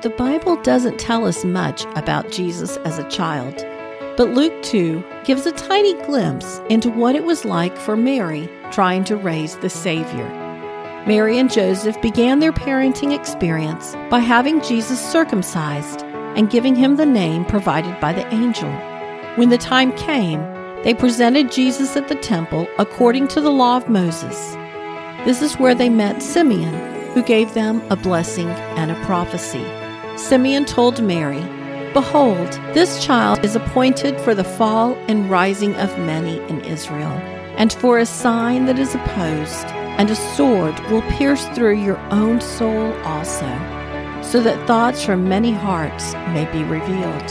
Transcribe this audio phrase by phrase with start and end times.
[0.00, 3.56] The Bible doesn't tell us much about Jesus as a child,
[4.16, 9.02] but Luke 2 gives a tiny glimpse into what it was like for Mary trying
[9.04, 10.28] to raise the Savior.
[11.04, 16.02] Mary and Joseph began their parenting experience by having Jesus circumcised
[16.36, 18.70] and giving him the name provided by the angel.
[19.34, 20.38] When the time came,
[20.84, 24.54] they presented Jesus at the temple according to the law of Moses.
[25.24, 26.72] This is where they met Simeon,
[27.14, 29.66] who gave them a blessing and a prophecy.
[30.18, 31.40] Simeon told Mary,
[31.94, 37.12] Behold, this child is appointed for the fall and rising of many in Israel,
[37.56, 42.40] and for a sign that is opposed, and a sword will pierce through your own
[42.40, 43.46] soul also,
[44.22, 47.28] so that thoughts from many hearts may be revealed.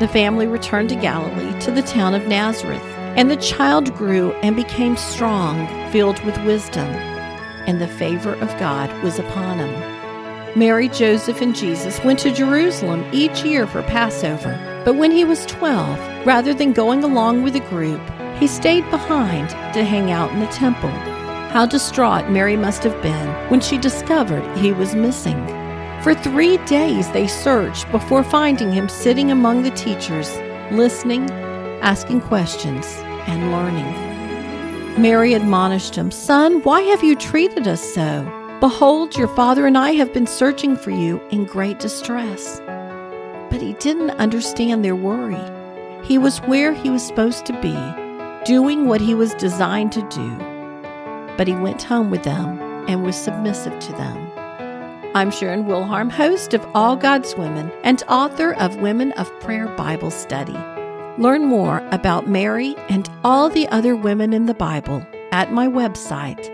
[0.00, 2.82] The family returned to Galilee to the town of Nazareth,
[3.16, 6.88] and the child grew and became strong, filled with wisdom,
[7.66, 9.93] and the favor of God was upon him.
[10.56, 14.82] Mary, Joseph, and Jesus went to Jerusalem each year for Passover.
[14.84, 18.00] But when he was 12, rather than going along with the group,
[18.38, 20.90] he stayed behind to hang out in the temple.
[21.50, 25.44] How distraught Mary must have been when she discovered he was missing.
[26.02, 30.36] For three days they searched before finding him sitting among the teachers,
[30.70, 31.28] listening,
[31.82, 32.86] asking questions,
[33.26, 35.02] and learning.
[35.02, 38.43] Mary admonished him, Son, why have you treated us so?
[38.64, 42.62] Behold, your father and I have been searching for you in great distress.
[43.50, 45.36] But he didn't understand their worry.
[46.02, 47.76] He was where he was supposed to be,
[48.46, 50.38] doing what he was designed to do.
[51.36, 54.32] But he went home with them and was submissive to them.
[55.14, 60.10] I'm Sharon Wilharm, host of All God's Women and author of Women of Prayer Bible
[60.10, 60.56] Study.
[61.18, 66.53] Learn more about Mary and all the other women in the Bible at my website